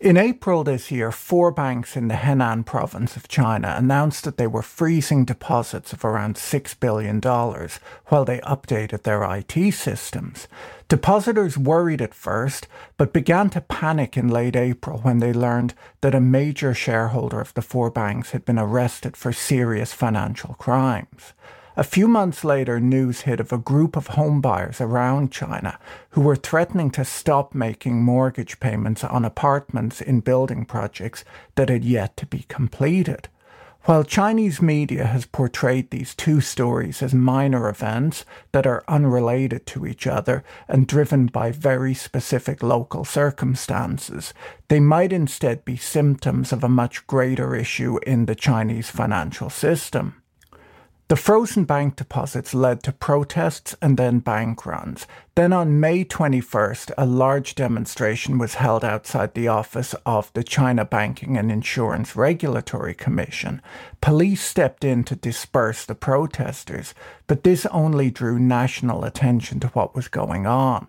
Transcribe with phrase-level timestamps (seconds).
[0.00, 4.46] In April this year, four banks in the Henan province of China announced that they
[4.46, 10.46] were freezing deposits of around $6 billion while they updated their IT systems.
[10.88, 16.14] Depositors worried at first, but began to panic in late April when they learned that
[16.14, 21.32] a major shareholder of the four banks had been arrested for serious financial crimes.
[21.78, 25.78] A few months later, news hit of a group of homebuyers around China
[26.10, 31.24] who were threatening to stop making mortgage payments on apartments in building projects
[31.54, 33.28] that had yet to be completed.
[33.82, 39.86] While Chinese media has portrayed these two stories as minor events that are unrelated to
[39.86, 44.34] each other and driven by very specific local circumstances,
[44.66, 50.20] they might instead be symptoms of a much greater issue in the Chinese financial system.
[51.08, 55.06] The frozen bank deposits led to protests and then bank runs.
[55.36, 60.84] Then on May 21st, a large demonstration was held outside the office of the China
[60.84, 63.62] Banking and Insurance Regulatory Commission.
[64.02, 66.92] Police stepped in to disperse the protesters,
[67.26, 70.88] but this only drew national attention to what was going on.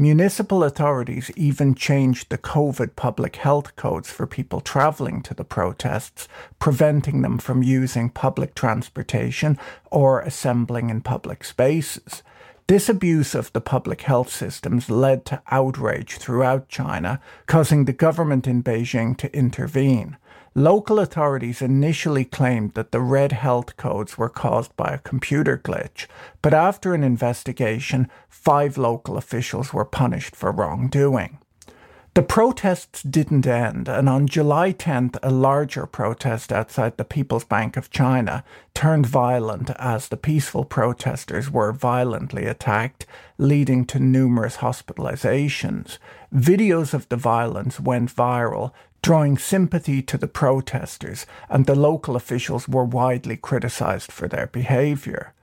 [0.00, 6.28] Municipal authorities even changed the COVID public health codes for people travelling to the protests,
[6.60, 9.58] preventing them from using public transportation
[9.90, 12.22] or assembling in public spaces.
[12.68, 18.46] This abuse of the public health systems led to outrage throughout China, causing the government
[18.46, 20.16] in Beijing to intervene.
[20.58, 26.08] Local authorities initially claimed that the red health codes were caused by a computer glitch,
[26.42, 31.38] but after an investigation, five local officials were punished for wrongdoing.
[32.14, 37.76] The protests didn't end, and on July 10th, a larger protest outside the People's Bank
[37.76, 38.42] of China
[38.74, 45.98] turned violent as the peaceful protesters were violently attacked, leading to numerous hospitalizations.
[46.34, 52.68] Videos of the violence went viral, drawing sympathy to the protesters, and the local officials
[52.68, 55.34] were widely criticized for their behavior.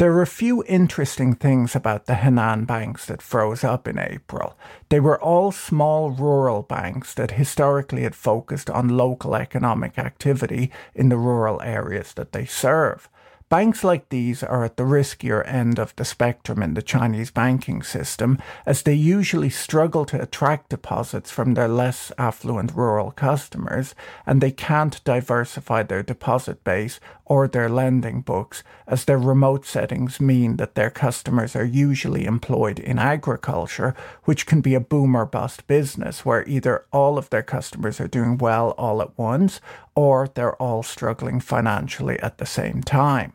[0.00, 4.56] There are a few interesting things about the Henan banks that froze up in April.
[4.88, 11.10] They were all small rural banks that historically had focused on local economic activity in
[11.10, 13.10] the rural areas that they serve.
[13.50, 17.82] Banks like these are at the riskier end of the spectrum in the Chinese banking
[17.82, 23.92] system, as they usually struggle to attract deposits from their less affluent rural customers,
[24.24, 30.20] and they can't diversify their deposit base or their lending books, as their remote settings
[30.20, 35.24] mean that their customers are usually employed in agriculture, which can be a boom or
[35.24, 39.60] bust business where either all of their customers are doing well all at once
[39.94, 43.32] or they're all struggling financially at the same time.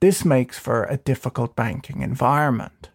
[0.00, 2.90] This makes for a difficult banking environment.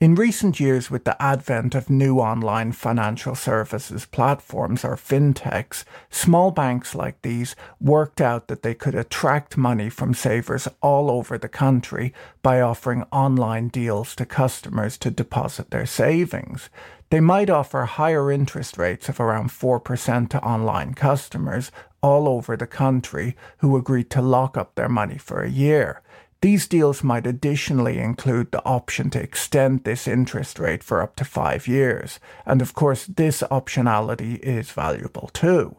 [0.00, 6.52] In recent years, with the advent of new online financial services platforms or fintechs, small
[6.52, 11.48] banks like these worked out that they could attract money from savers all over the
[11.48, 12.14] country
[12.44, 16.70] by offering online deals to customers to deposit their savings.
[17.10, 22.68] They might offer higher interest rates of around 4% to online customers all over the
[22.68, 26.02] country who agreed to lock up their money for a year.
[26.40, 31.24] These deals might additionally include the option to extend this interest rate for up to
[31.24, 35.76] five years, and of course, this optionality is valuable too.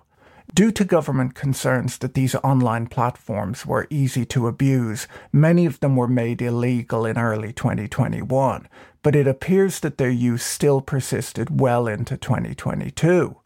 [0.53, 5.95] Due to government concerns that these online platforms were easy to abuse, many of them
[5.95, 8.67] were made illegal in early 2021,
[9.01, 13.37] but it appears that their use still persisted well into 2022.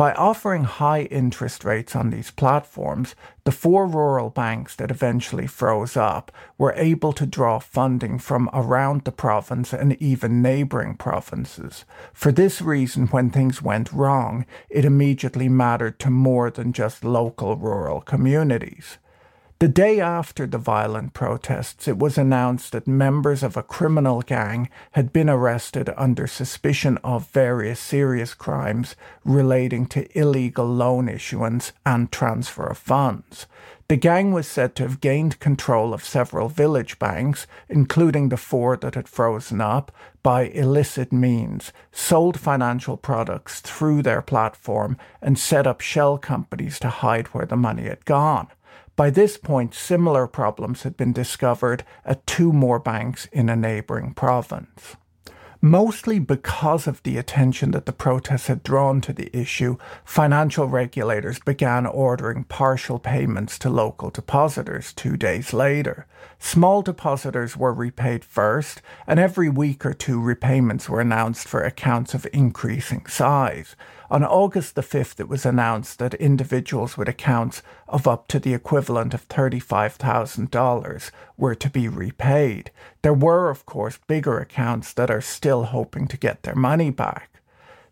[0.00, 3.14] By offering high interest rates on these platforms,
[3.44, 9.04] the four rural banks that eventually froze up were able to draw funding from around
[9.04, 11.84] the province and even neighboring provinces.
[12.14, 17.56] For this reason, when things went wrong, it immediately mattered to more than just local
[17.56, 18.96] rural communities.
[19.60, 24.70] The day after the violent protests, it was announced that members of a criminal gang
[24.92, 32.10] had been arrested under suspicion of various serious crimes relating to illegal loan issuance and
[32.10, 33.46] transfer of funds.
[33.88, 38.78] The gang was said to have gained control of several village banks, including the four
[38.78, 39.92] that had frozen up,
[40.22, 46.88] by illicit means, sold financial products through their platform, and set up shell companies to
[46.88, 48.48] hide where the money had gone.
[48.96, 54.12] By this point, similar problems had been discovered at two more banks in a neighbouring
[54.14, 54.96] province.
[55.62, 59.76] Mostly because of the attention that the protests had drawn to the issue,
[60.06, 66.06] financial regulators began ordering partial payments to local depositors two days later.
[66.38, 72.14] Small depositors were repaid first, and every week or two repayments were announced for accounts
[72.14, 73.76] of increasing size.
[74.10, 78.54] On August the 5th, it was announced that individuals with accounts of up to the
[78.54, 82.72] equivalent of $35,000 were to be repaid.
[83.02, 87.40] There were, of course, bigger accounts that are still hoping to get their money back.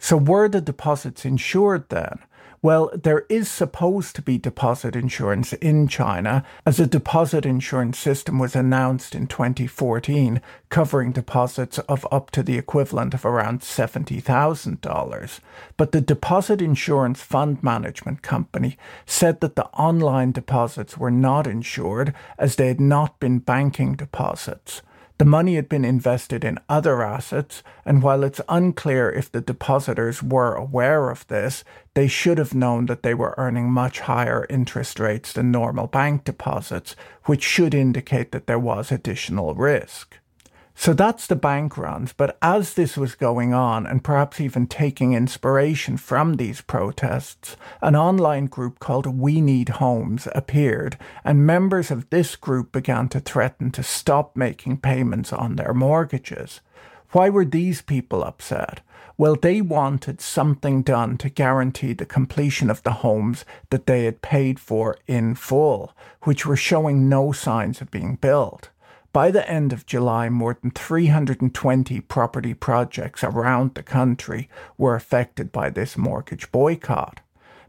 [0.00, 2.18] So, were the deposits insured then?
[2.60, 8.40] Well, there is supposed to be deposit insurance in China, as a deposit insurance system
[8.40, 15.40] was announced in 2014, covering deposits of up to the equivalent of around $70,000.
[15.76, 18.76] But the Deposit Insurance Fund Management Company
[19.06, 24.82] said that the online deposits were not insured as they had not been banking deposits.
[25.18, 30.22] The money had been invested in other assets, and while it's unclear if the depositors
[30.22, 35.00] were aware of this, they should have known that they were earning much higher interest
[35.00, 36.94] rates than normal bank deposits,
[37.24, 40.18] which should indicate that there was additional risk.
[40.80, 42.12] So that's the bank runs.
[42.12, 47.96] But as this was going on, and perhaps even taking inspiration from these protests, an
[47.96, 53.72] online group called We Need Homes appeared, and members of this group began to threaten
[53.72, 56.60] to stop making payments on their mortgages.
[57.10, 58.80] Why were these people upset?
[59.16, 64.22] Well, they wanted something done to guarantee the completion of the homes that they had
[64.22, 65.92] paid for in full,
[66.22, 68.70] which were showing no signs of being built.
[69.12, 75.50] By the end of July, more than 320 property projects around the country were affected
[75.50, 77.20] by this mortgage boycott.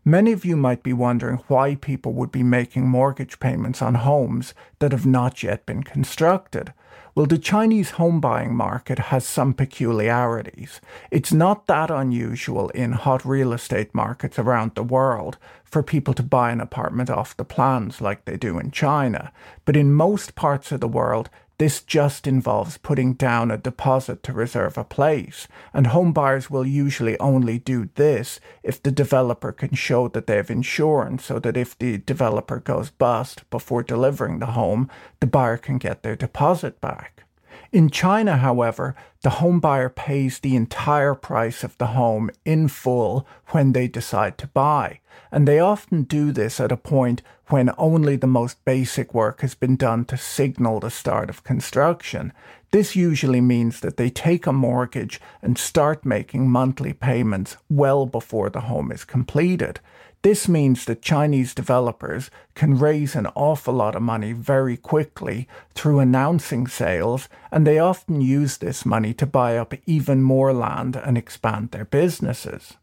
[0.04, 4.54] Many of you might be wondering why people would be making mortgage payments on homes
[4.80, 6.74] that have not yet been constructed.
[7.16, 10.80] Well, the Chinese home buying market has some peculiarities.
[11.10, 16.24] It's not that unusual in hot real estate markets around the world for people to
[16.24, 19.32] buy an apartment off the plans like they do in China,
[19.66, 21.30] but in most parts of the world,
[21.60, 26.66] this just involves putting down a deposit to reserve a place, and home buyers will
[26.66, 31.58] usually only do this if the developer can show that they have insurance so that
[31.58, 34.90] if the developer goes bust before delivering the home,
[35.20, 37.26] the buyer can get their deposit back.
[37.72, 43.28] In China, however, the home buyer pays the entire price of the home in full
[43.50, 45.02] when they decide to buy,
[45.32, 49.54] and they often do this at a point when only the most basic work has
[49.54, 52.34] been done to signal the start of construction.
[52.72, 58.50] This usually means that they take a mortgage and start making monthly payments well before
[58.50, 59.80] the home is completed.
[60.22, 66.00] This means that Chinese developers can raise an awful lot of money very quickly through
[66.00, 71.18] announcing sales, and they often use this money to buy up even more land and
[71.18, 72.74] expand their businesses.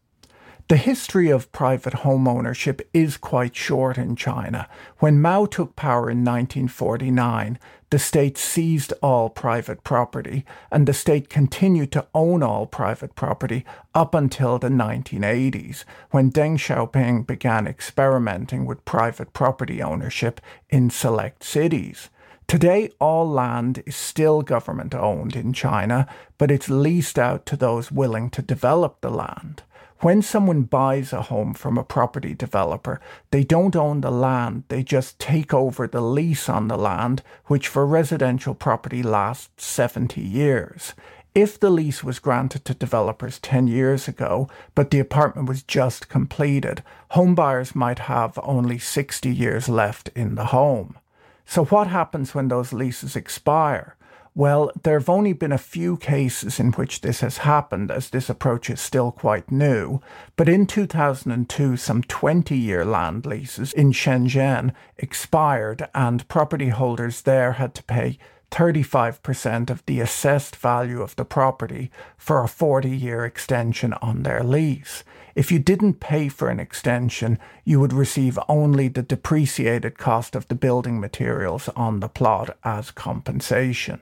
[0.69, 4.67] The history of private home ownership is quite short in China.
[4.97, 7.57] When Mao took power in 1949,
[7.89, 13.63] the state seized all private property, and the state continued to own all private property
[13.95, 21.45] up until the 1980s, when Deng Xiaoping began experimenting with private property ownership in select
[21.45, 22.09] cities.
[22.45, 26.07] Today, all land is still government owned in China,
[26.37, 29.63] but it's leased out to those willing to develop the land.
[30.01, 33.01] When someone buys a home from a property developer,
[33.31, 37.67] they don't own the land, they just take over the lease on the land, which
[37.67, 40.93] for residential property lasts 70 years.
[41.33, 46.09] If the lease was granted to developers 10 years ago, but the apartment was just
[46.09, 50.97] completed, homebuyers might have only 60 years left in the home.
[51.43, 53.95] So, what happens when those leases expire?
[54.37, 58.29] Well, there have only been a few cases in which this has happened, as this
[58.29, 59.99] approach is still quite new.
[60.35, 67.53] But in 2002, some 20 year land leases in Shenzhen expired, and property holders there
[67.53, 68.19] had to pay
[68.51, 74.43] 35% of the assessed value of the property for a 40 year extension on their
[74.43, 75.03] lease.
[75.33, 80.47] If you didn't pay for an extension, you would receive only the depreciated cost of
[80.47, 83.99] the building materials on the plot as compensation.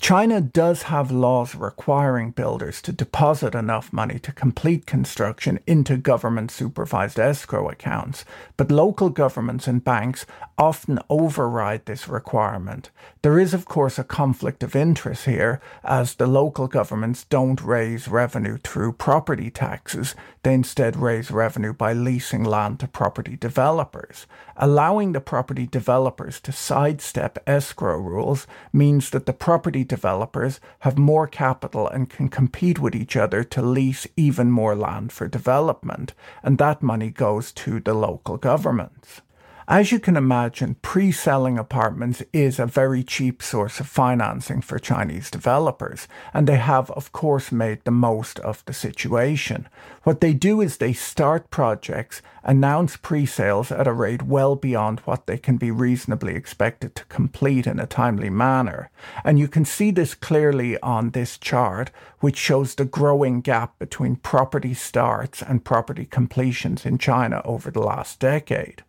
[0.00, 6.50] China does have laws requiring builders to deposit enough money to complete construction into government
[6.50, 8.24] supervised escrow accounts,
[8.56, 10.24] but local governments and banks
[10.56, 12.90] often override this requirement.
[13.22, 18.08] There is, of course, a conflict of interest here, as the local governments don't raise
[18.08, 24.26] revenue through property taxes, they instead raise revenue by leasing land to property developers.
[24.56, 31.26] Allowing the property developers to sidestep escrow rules means that the property developers have more
[31.26, 36.58] capital and can compete with each other to lease even more land for development, and
[36.58, 39.22] that money goes to the local governments.
[39.70, 44.78] As you can imagine, pre selling apartments is a very cheap source of financing for
[44.78, 49.68] Chinese developers, and they have, of course, made the most of the situation.
[50.04, 55.00] What they do is they start projects, announce pre sales at a rate well beyond
[55.00, 58.88] what they can be reasonably expected to complete in a timely manner.
[59.22, 64.16] And you can see this clearly on this chart, which shows the growing gap between
[64.16, 68.82] property starts and property completions in China over the last decade.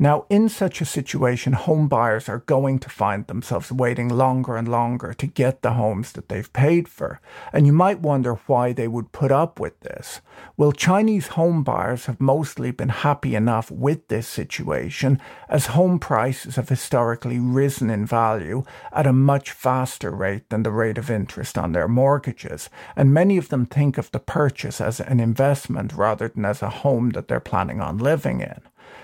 [0.00, 4.68] Now, in such a situation, home buyers are going to find themselves waiting longer and
[4.68, 7.20] longer to get the homes that they've paid for.
[7.52, 10.20] And you might wonder why they would put up with this.
[10.56, 16.54] Well, Chinese home buyers have mostly been happy enough with this situation as home prices
[16.54, 18.62] have historically risen in value
[18.92, 22.70] at a much faster rate than the rate of interest on their mortgages.
[22.94, 26.70] And many of them think of the purchase as an investment rather than as a
[26.70, 28.60] home that they're planning on living in.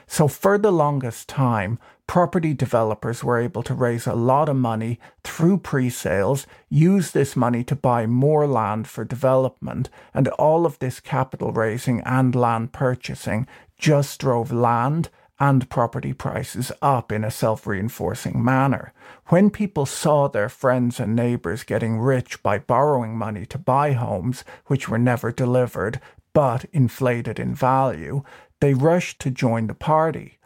[0.07, 4.99] So, for the longest time, property developers were able to raise a lot of money
[5.23, 10.79] through pre sales, use this money to buy more land for development, and all of
[10.79, 13.47] this capital raising and land purchasing
[13.79, 15.09] just drove land
[15.41, 18.93] and property prices up in a self reinforcing manner.
[19.27, 24.45] When people saw their friends and neighbours getting rich by borrowing money to buy homes,
[24.67, 26.01] which were never delivered
[26.33, 28.23] but inflated in value,
[28.61, 30.39] they rushed to join the party.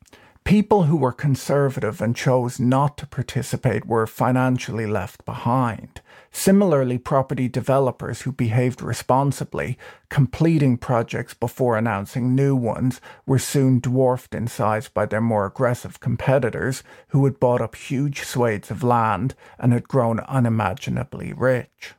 [0.45, 6.01] People who were conservative and chose not to participate were financially left behind.
[6.33, 9.77] Similarly, property developers who behaved responsibly,
[10.09, 16.01] completing projects before announcing new ones, were soon dwarfed in size by their more aggressive
[16.01, 21.95] competitors who had bought up huge swathes of land and had grown unimaginably rich.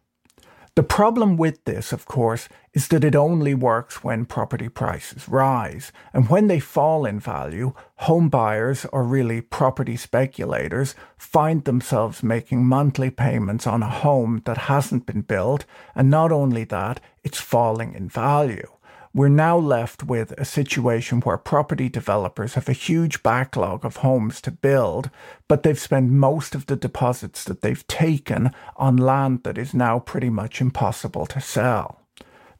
[0.80, 5.92] The problem with this, of course, is that it only works when property prices rise.
[6.14, 7.74] And when they fall in value,
[8.08, 14.70] home buyers, or really property speculators, find themselves making monthly payments on a home that
[14.72, 15.66] hasn't been built.
[15.96, 18.72] And not only that, it's falling in value
[19.14, 24.40] we're now left with a situation where property developers have a huge backlog of homes
[24.42, 25.10] to build,
[25.48, 29.98] but they've spent most of the deposits that they've taken on land that is now
[30.00, 32.00] pretty much impossible to sell.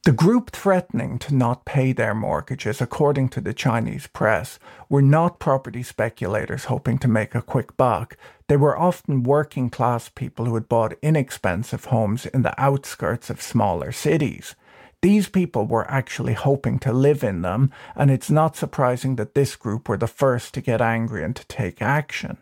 [0.04, 5.38] The group threatening to not pay their mortgages, according to the Chinese press, were not
[5.38, 8.16] property speculators hoping to make a quick buck.
[8.48, 13.42] They were often working class people who had bought inexpensive homes in the outskirts of
[13.42, 14.56] smaller cities.
[15.02, 19.56] These people were actually hoping to live in them, and it's not surprising that this
[19.56, 22.36] group were the first to get angry and to take action.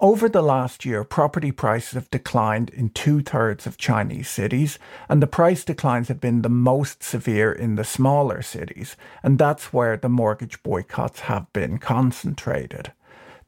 [0.00, 5.22] Over the last year, property prices have declined in two thirds of Chinese cities, and
[5.22, 9.96] the price declines have been the most severe in the smaller cities, and that's where
[9.96, 12.90] the mortgage boycotts have been concentrated.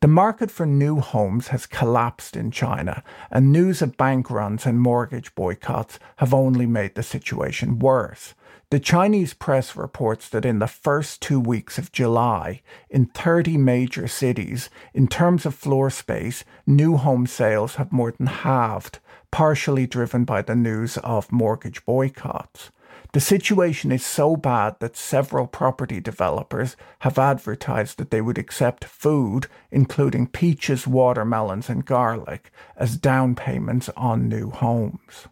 [0.04, 4.78] The market for new homes has collapsed in China, and news of bank runs and
[4.78, 8.34] mortgage boycotts have only made the situation worse.
[8.68, 14.06] The Chinese press reports that in the first two weeks of July, in 30 major
[14.06, 18.98] cities, in terms of floor space, new home sales have more than halved,
[19.30, 22.70] partially driven by the news of mortgage boycotts.
[23.14, 28.84] The situation is so bad that several property developers have advertised that they would accept
[28.84, 35.28] food, including peaches, watermelons, and garlic, as down payments on new homes.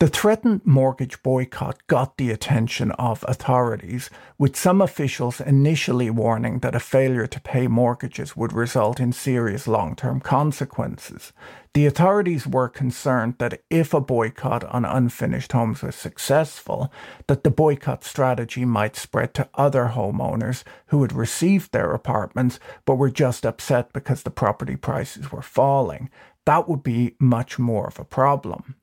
[0.00, 6.74] The threatened mortgage boycott got the attention of authorities, with some officials initially warning that
[6.74, 11.34] a failure to pay mortgages would result in serious long term consequences.
[11.74, 16.90] The authorities were concerned that if a boycott on unfinished homes was successful,
[17.26, 22.94] that the boycott strategy might spread to other homeowners who had received their apartments but
[22.94, 26.08] were just upset because the property prices were falling.
[26.46, 28.76] that would be much more of a problem.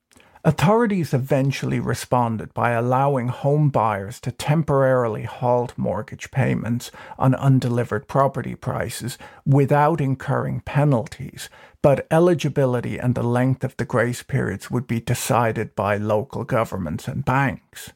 [0.48, 8.54] Authorities eventually responded by allowing home buyers to temporarily halt mortgage payments on undelivered property
[8.54, 11.50] prices without incurring penalties,
[11.82, 17.06] but eligibility and the length of the grace periods would be decided by local governments
[17.06, 17.92] and banks.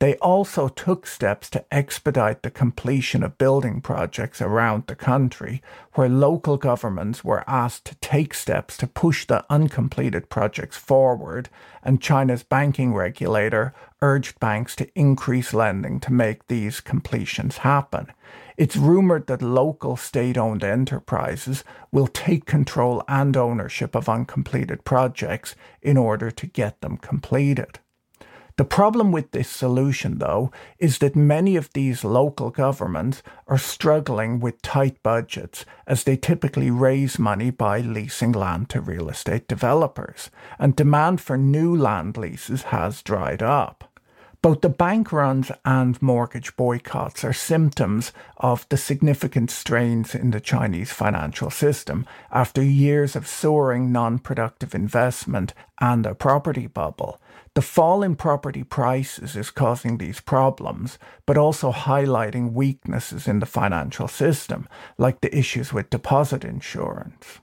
[0.00, 5.62] They also took steps to expedite the completion of building projects around the country,
[5.94, 11.48] where local governments were asked to take steps to push the uncompleted projects forward,
[11.82, 13.72] and China's banking regulator
[14.02, 18.08] urged banks to increase lending to make these completions happen.
[18.56, 25.54] It's rumored that local state owned enterprises will take control and ownership of uncompleted projects
[25.80, 27.78] in order to get them completed.
[28.56, 34.38] The problem with this solution, though, is that many of these local governments are struggling
[34.38, 40.30] with tight budgets as they typically raise money by leasing land to real estate developers,
[40.56, 43.90] and demand for new land leases has dried up.
[44.44, 50.38] Both the bank runs and mortgage boycotts are symptoms of the significant strains in the
[50.38, 57.22] Chinese financial system after years of soaring non productive investment and a property bubble.
[57.54, 63.46] The fall in property prices is causing these problems, but also highlighting weaknesses in the
[63.46, 67.40] financial system, like the issues with deposit insurance.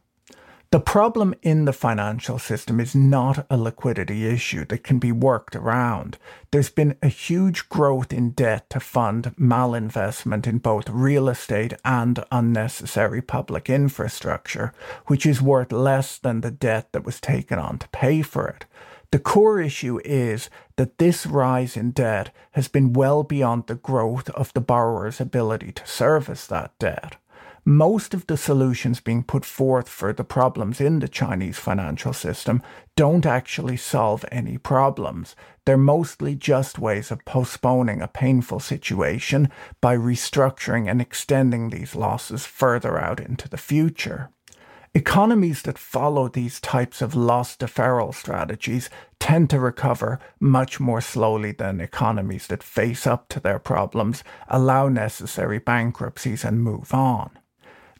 [0.71, 5.53] The problem in the financial system is not a liquidity issue that can be worked
[5.53, 6.17] around.
[6.51, 12.23] There's been a huge growth in debt to fund malinvestment in both real estate and
[12.31, 14.71] unnecessary public infrastructure,
[15.07, 18.63] which is worth less than the debt that was taken on to pay for it.
[19.11, 24.29] The core issue is that this rise in debt has been well beyond the growth
[24.29, 27.17] of the borrower's ability to service that debt
[27.63, 32.63] most of the solutions being put forth for the problems in the Chinese financial system
[32.95, 35.35] don't actually solve any problems.
[35.65, 39.49] They're mostly just ways of postponing a painful situation
[39.79, 44.29] by restructuring and extending these losses further out into the future.
[44.93, 48.89] Economies that follow these types of loss deferral strategies
[49.19, 54.89] tend to recover much more slowly than economies that face up to their problems, allow
[54.89, 57.29] necessary bankruptcies, and move on.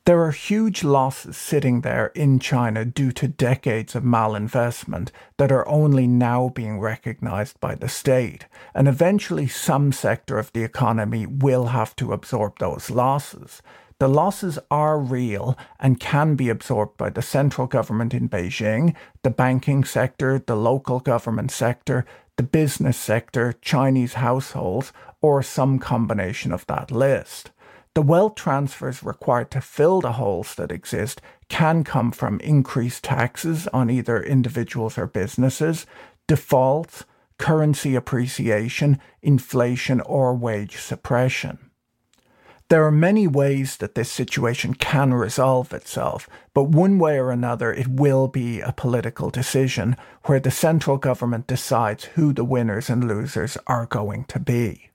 [0.06, 5.68] There are huge losses sitting there in China due to decades of malinvestment that are
[5.68, 11.68] only now being recognized by the state, and eventually some sector of the economy will
[11.68, 13.62] have to absorb those losses.
[14.00, 19.30] The losses are real and can be absorbed by the central government in Beijing, the
[19.30, 26.66] banking sector, the local government sector, the business sector, Chinese households, or some combination of
[26.66, 27.52] that list.
[27.94, 33.68] The wealth transfers required to fill the holes that exist can come from increased taxes
[33.74, 35.86] on either individuals or businesses,
[36.26, 37.04] defaults,
[37.38, 41.58] currency appreciation, inflation, or wage suppression.
[42.70, 47.74] There are many ways that this situation can resolve itself, but one way or another
[47.74, 53.06] it will be a political decision where the central government decides who the winners and
[53.06, 54.91] losers are going to be.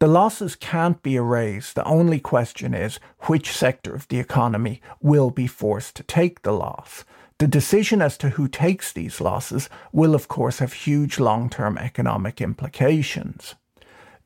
[0.00, 1.74] The losses can't be erased.
[1.74, 6.52] The only question is which sector of the economy will be forced to take the
[6.52, 7.04] loss.
[7.38, 11.76] The decision as to who takes these losses will, of course, have huge long term
[11.78, 13.56] economic implications.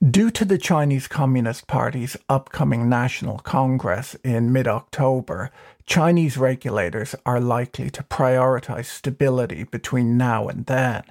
[0.02, 5.50] Due to the Chinese Communist Party's upcoming National Congress in mid October,
[5.86, 11.04] Chinese regulators are likely to prioritize stability between now and then.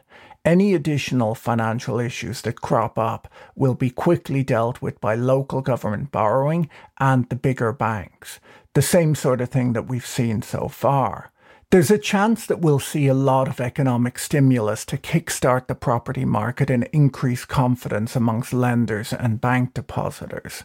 [0.43, 6.12] Any additional financial issues that crop up will be quickly dealt with by local government
[6.12, 6.67] borrowing
[6.99, 8.39] and the bigger banks.
[8.73, 11.32] The same sort of thing that we've seen so far.
[11.69, 16.25] There's a chance that we'll see a lot of economic stimulus to kickstart the property
[16.25, 20.63] market and increase confidence amongst lenders and bank depositors.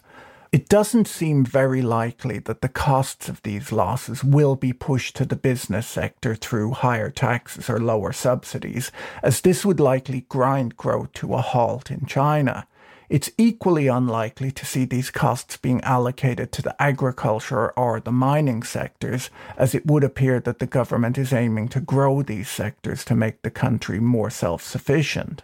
[0.52, 5.24] It doesn't seem very likely that the costs of these losses will be pushed to
[5.24, 11.12] the business sector through higher taxes or lower subsidies, as this would likely grind growth
[11.14, 12.66] to a halt in China.
[13.08, 18.62] It's equally unlikely to see these costs being allocated to the agriculture or the mining
[18.62, 23.14] sectors, as it would appear that the government is aiming to grow these sectors to
[23.14, 25.42] make the country more self sufficient.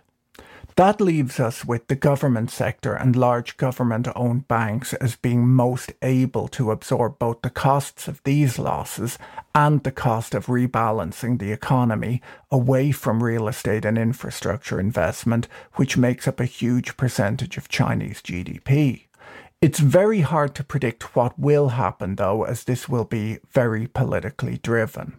[0.76, 5.92] That leaves us with the government sector and large government owned banks as being most
[6.00, 9.18] able to absorb both the costs of these losses
[9.54, 15.98] and the cost of rebalancing the economy away from real estate and infrastructure investment, which
[15.98, 19.04] makes up a huge percentage of Chinese GDP.
[19.60, 24.58] It's very hard to predict what will happen, though, as this will be very politically
[24.58, 25.18] driven.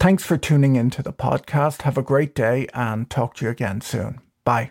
[0.00, 1.82] Thanks for tuning into the podcast.
[1.82, 4.20] Have a great day and talk to you again soon.
[4.44, 4.70] Bye.